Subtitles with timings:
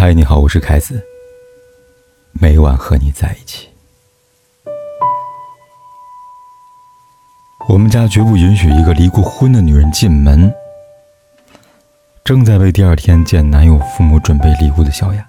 [0.00, 0.98] 嗨，你好，我是凯子。
[2.32, 3.68] 每晚和你在一起。
[7.68, 10.50] 我们家绝不允许一个离过婚的女人进门。
[12.24, 15.22] 正在为第二天见男友父母准备礼物的小雅，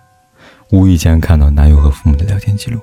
[0.70, 2.80] 无意间看到男友和父母的聊天记录。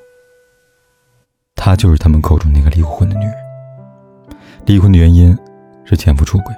[1.57, 3.35] 她就是他们口中那个离过婚的女人。
[4.67, 5.35] 离婚的原因
[5.87, 6.55] 是前夫出轨。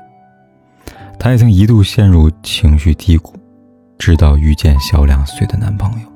[1.20, 3.39] 她也曾一度陷入情绪低谷。
[4.00, 6.06] 直到遇见小两岁的男朋友，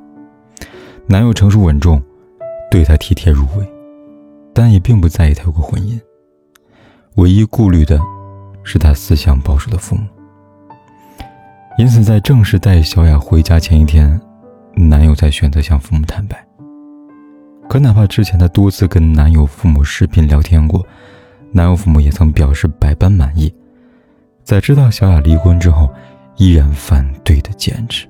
[1.06, 2.02] 男友成熟稳重，
[2.70, 3.72] 对她体贴入微，
[4.54, 6.00] 但也并不在意她有过婚姻。
[7.16, 8.00] 唯一顾虑的，
[8.64, 10.06] 是她思想保守的父母。
[11.76, 14.18] 因此，在正式带小雅回家前一天，
[14.74, 16.42] 男友才选择向父母坦白。
[17.68, 20.86] 可哪怕之前他多次跟男友父母视频聊天过，
[21.52, 23.54] 男友父母也曾表示百般满意。
[24.42, 25.92] 在知道小雅离婚之后，
[26.36, 28.08] 依然反对的坚持。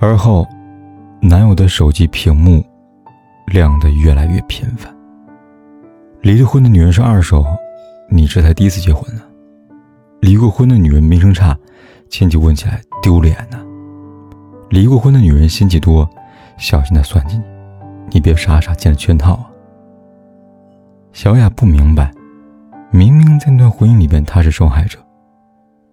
[0.00, 0.46] 而后，
[1.20, 2.64] 男友的手机屏幕
[3.46, 4.94] 亮得越来越频繁。
[6.22, 7.44] 离了婚的女人是二手，
[8.08, 9.22] 你这才第一次结婚呢。
[10.20, 11.56] 离过婚的女人名声差，
[12.08, 13.58] 亲戚问起来丢脸呢。
[14.68, 16.08] 离过婚的女人心计多，
[16.56, 17.44] 小心她算计你，
[18.12, 19.50] 你别傻傻进了圈套啊。
[21.12, 22.12] 小雅不明白，
[22.90, 24.98] 明明在那段婚姻里边她是受害者。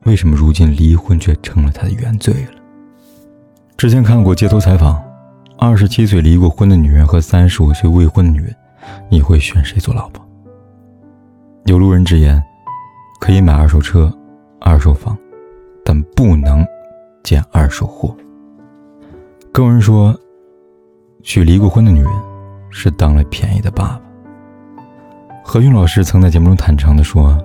[0.06, 2.52] 为什么如今离婚却成了他的原罪了？
[3.76, 5.04] 之前看过街头采访，
[5.58, 8.56] 二十七岁离过婚的女人和三十五岁未婚的女人，
[9.10, 10.26] 你会选谁做老婆？
[11.66, 12.42] 有路人直言，
[13.20, 14.12] 可以买二手车、
[14.62, 15.18] 二手房，
[15.84, 16.66] 但不能
[17.24, 18.16] 捡二手货。
[19.52, 20.18] 更有人说，
[21.22, 22.12] 娶离过婚的女人
[22.70, 24.02] 是当了便宜的爸爸。
[25.44, 27.38] 何云老师曾在节目中坦诚地说。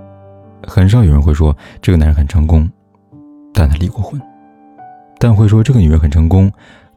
[0.66, 2.68] 很少有人会说这个男人很成功，
[3.52, 4.20] 但他离过婚；
[5.18, 6.50] 但会说这个女人很成功，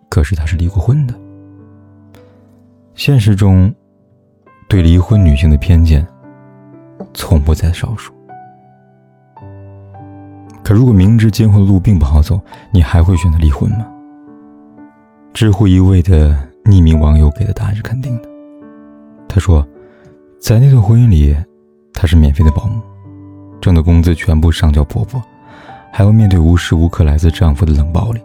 [0.09, 1.13] 可是她是离过婚的。
[2.93, 3.73] 现实中，
[4.69, 6.05] 对离婚女性的偏见
[7.13, 8.13] 从不在少数。
[10.63, 12.39] 可如果明知今后的路并不好走，
[12.71, 13.85] 你还会选择离婚吗？
[15.33, 18.29] 知乎一位的匿名网友给的答案是肯定的。
[19.27, 19.67] 他说，
[20.39, 21.35] 在那段婚姻里，
[21.93, 22.81] 他是免费的保姆。
[23.65, 25.19] 挣的工资全部上交婆婆，
[25.91, 28.21] 还要面对无时无刻来自丈夫的冷暴力。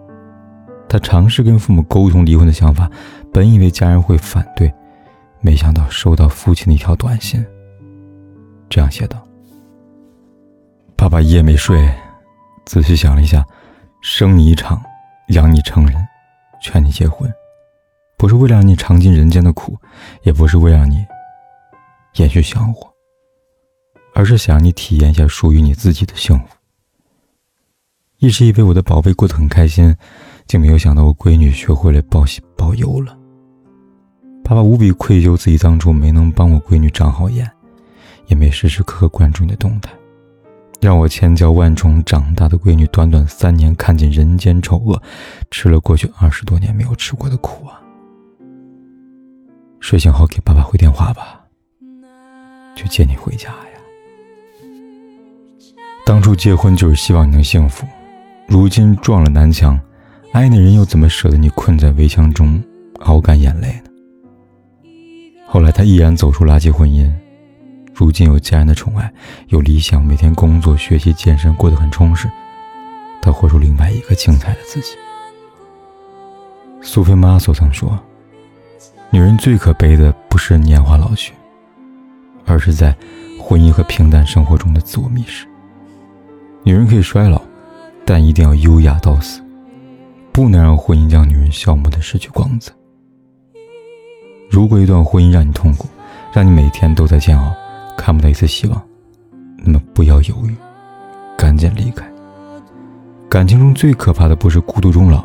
[0.87, 2.91] 她尝试跟父母沟通离婚的想法，
[3.33, 4.71] 本以为家人会反对，
[5.41, 7.43] 没想到收到父亲的一条短信，
[8.69, 9.19] 这样写道
[10.95, 11.91] ：“爸爸一夜没睡，
[12.67, 13.43] 仔细想了一下，
[14.03, 14.79] 生你一场，
[15.29, 16.07] 养你成人，
[16.61, 17.33] 劝你结婚，
[18.19, 19.75] 不是为了让你尝尽人间的苦，
[20.23, 21.03] 也不是为了让你
[22.17, 22.87] 延续香火。”
[24.21, 26.45] 而是想让你体验一下属于你自己的幸福。
[28.19, 29.97] 一直以为我的宝贝过得很开心，
[30.47, 33.17] 竟没有想到我闺女学会了报喜报忧了。
[34.45, 37.51] 爸爸无比愧疚，自己当初没能帮我闺女长好眼，
[38.27, 39.91] 也没时时刻刻关注你的动态，
[40.83, 45.03] 让我千娇万宠长大的闺女，短短三年看尽人间丑恶，
[45.51, 47.81] 吃了过去二十多年没有吃过的苦啊！
[49.81, 51.41] 睡醒后给爸爸回电话吧，
[52.77, 53.70] 去接你回家呀。
[56.11, 57.87] 当初结婚就是希望你能幸福，
[58.49, 59.81] 如今撞了南墙，
[60.33, 62.61] 爱的人又怎么舍得你困在围墙中
[63.03, 64.91] 熬干眼泪呢？
[65.47, 67.09] 后来他毅然走出垃圾婚姻，
[67.95, 69.09] 如今有家人的宠爱，
[69.51, 72.29] 有理想，每天工作、学习、健身，过得很充实。
[73.23, 74.97] 他活出另外一个精彩的自己。
[76.81, 77.97] 苏菲玛索曾说
[79.11, 81.33] ：“女人最可悲的不是年华老去，
[82.47, 82.97] 而是在
[83.41, 85.47] 婚姻和平淡生活中的自我迷失。”
[86.63, 87.41] 女人可以衰老，
[88.05, 89.41] 但一定要优雅到死，
[90.31, 92.71] 不能让婚姻将女人消磨的失去光泽。
[94.51, 95.89] 如果一段婚姻让你痛苦，
[96.33, 97.55] 让你每天都在煎熬，
[97.97, 98.83] 看不到一丝希望，
[99.57, 100.55] 那么不要犹豫，
[101.37, 102.05] 赶紧离开。
[103.29, 105.25] 感情中最可怕的不是孤独终老，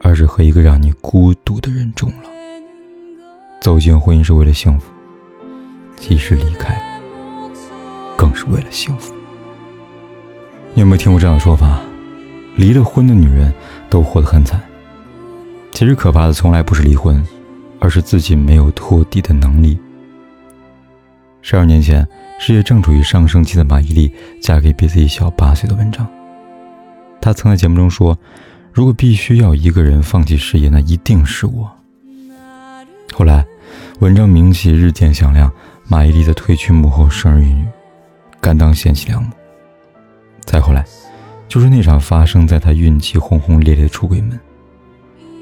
[0.00, 2.30] 而是和一个让你孤独的人终老。
[3.60, 4.90] 走进婚姻是为了幸福，
[5.96, 6.82] 即使离开，
[8.16, 9.14] 更是为了幸福。
[10.74, 11.80] 你有没有听过这样的说法？
[12.56, 13.52] 离了婚的女人
[13.90, 14.60] 都活得很惨。
[15.70, 17.22] 其实可怕的从来不是离婚，
[17.78, 19.78] 而是自己没有拖地的能力。
[21.42, 22.06] 十二年前，
[22.38, 26.06] 事业正处于上升期的马伊琍嫁给比自己小八岁的文章。
[27.20, 28.16] 她曾在节目中说
[28.72, 31.70] ：“如果必须要一个人放弃事业，那一定是我。”
[33.12, 33.44] 后来，
[33.98, 35.52] 文章名气日渐响亮，
[35.86, 37.64] 马伊琍则退居幕后，生儿育女，
[38.40, 39.30] 甘当贤妻良母。
[40.44, 40.84] 再后来，
[41.48, 44.38] 就是那场发生在她孕期轰轰烈烈的出轨门。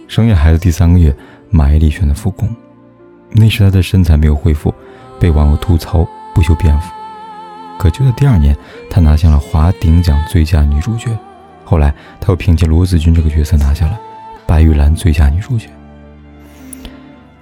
[0.06, 1.14] 生下孩子第三个月，
[1.50, 2.48] 马伊琍选择复工，
[3.30, 4.74] 那时她的身材没有恢复，
[5.18, 6.90] 被网友吐槽不修边幅。
[7.78, 8.56] 可就在第二年，
[8.90, 11.16] 她拿下了华鼎奖最佳女主角。
[11.64, 13.98] 后来，她又凭借罗子君这个角色拿下了
[14.46, 15.68] 白玉兰最佳女主角。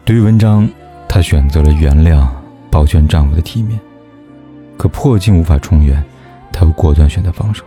[0.04, 0.68] 对于文章，
[1.08, 2.28] 她选择了原谅，
[2.70, 3.80] 保全丈夫的体面。
[4.76, 6.04] 可破镜无法重圆，
[6.58, 7.64] 才会果断选择放手，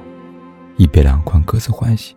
[0.75, 2.13] 一别两宽，各自欢喜。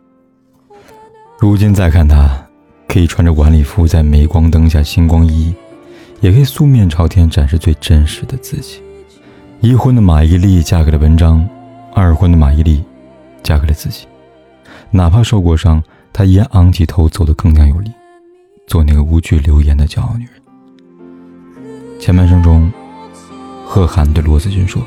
[1.38, 2.44] 如今再看她。
[2.86, 5.54] 可以穿着晚礼服在镁光灯下星光熠熠，
[6.20, 8.80] 也可以素面朝天展示最真实的自己。
[9.60, 11.44] 一婚的马伊琍嫁给了文章，
[11.92, 12.80] 二婚的马伊琍
[13.42, 14.06] 嫁给了自己。
[14.90, 15.82] 哪怕受过伤，
[16.12, 17.90] 她依然昂起头走得更加有力，
[18.68, 20.34] 做那个无惧流言的骄傲女人。
[21.98, 22.70] 前半生中，
[23.66, 24.80] 贺涵对罗子君说：“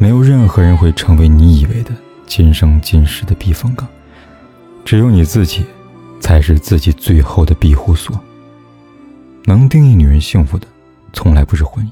[0.00, 1.92] 没有任何人会成为你以为的
[2.26, 3.86] 今生今世的避风港，
[4.84, 5.64] 只有你自己。”
[6.20, 8.20] 才是自己最后的庇护所。
[9.46, 10.66] 能定义女人幸福的，
[11.14, 11.90] 从来不是婚姻。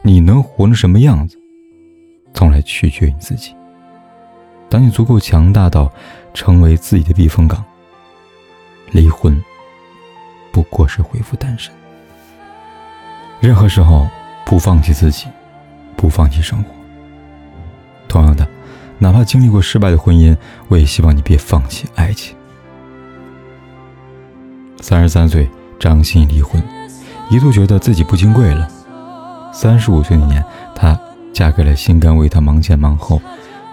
[0.00, 1.38] 你能活成什么样子，
[2.32, 3.54] 从来取决于你自己。
[4.70, 5.92] 当你足够强大到
[6.32, 7.62] 成为自己的避风港，
[8.92, 9.40] 离婚
[10.50, 11.70] 不过是恢复单身。
[13.40, 14.08] 任何时候，
[14.46, 15.26] 不放弃自己，
[15.96, 16.77] 不放弃生活。
[18.08, 18.48] 同样的，
[18.98, 20.36] 哪怕经历过失败的婚姻，
[20.68, 22.34] 我也希望你别放弃爱情。
[24.80, 26.62] 三十三岁，张歆艺离婚，
[27.30, 28.68] 一度觉得自己不金贵了。
[29.52, 30.44] 三十五岁那年，
[30.74, 30.98] 她
[31.32, 33.20] 嫁给了心甘为她忙前忙后、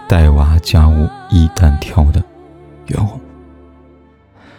[0.08, 2.22] 带娃家务一单挑的
[2.86, 3.20] 袁弘。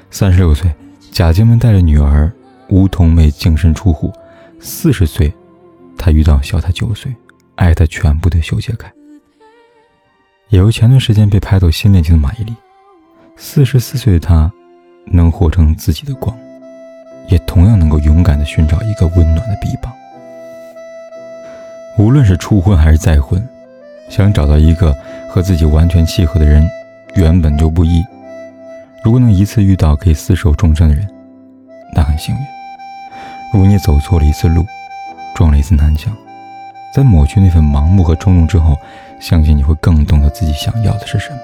[0.09, 0.73] 三十六岁，
[1.11, 2.31] 贾静雯带着女儿
[2.69, 4.11] 梧桐妹净身出户。
[4.59, 5.33] 四十岁，
[5.97, 7.13] 她遇到小她九岁、
[7.55, 8.89] 爱她全部的修杰楷。
[10.49, 12.55] 也有前段时间被拍到新恋情的马伊琍。
[13.35, 14.51] 四十四岁的她。
[15.09, 16.37] 能活成自己的光，
[17.29, 19.89] 也同样能够勇敢的寻找一个温暖的臂膀。
[21.97, 23.41] 无论是初婚还是再婚，
[24.09, 24.93] 想找到一个
[25.29, 26.69] 和自己完全契合的人，
[27.15, 28.03] 原本就不易。
[29.01, 31.07] 如果能一次遇到可以厮守终身的人，
[31.95, 32.41] 那很幸运。
[33.53, 34.65] 如果你走错了一次路，
[35.33, 36.13] 撞了一次南墙，
[36.97, 38.75] 在抹去那份盲目和冲动之后，
[39.19, 41.37] 相信你会更懂得自己想要的是什么。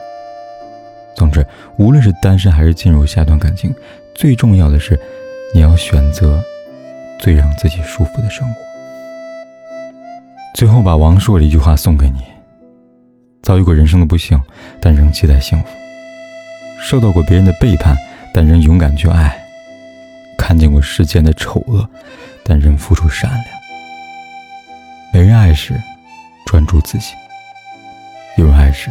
[1.15, 1.45] 总之，
[1.77, 3.71] 无论是单身还是进入下一段感情，
[4.15, 4.99] 最重要的是，
[5.53, 6.43] 你要选择
[7.19, 8.55] 最让自己舒服的生活。
[10.55, 12.23] 最后，把王朔的一句话送给你：
[13.43, 14.41] 遭遇过人生的不幸，
[14.81, 15.67] 但仍期待幸福；
[16.81, 17.95] 受到过别人的背叛，
[18.33, 19.29] 但仍勇敢去爱；
[20.35, 21.87] 看见过世间的丑恶，
[22.43, 23.62] 但仍付出善良。
[25.13, 25.79] 没人爱时，
[26.43, 27.13] 专注自己；
[28.35, 28.89] 有人爱时，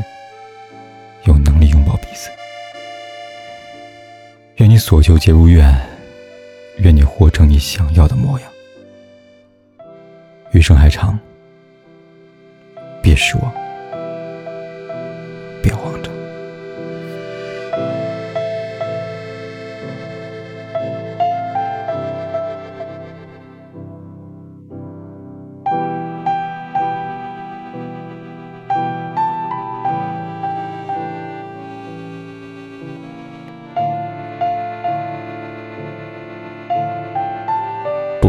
[1.25, 2.31] 有能力拥抱彼此。
[4.59, 5.77] 愿你所求皆如愿，
[6.79, 8.49] 愿你活成你想要的模样。
[10.53, 11.19] 余生还长，
[13.03, 13.53] 别失望。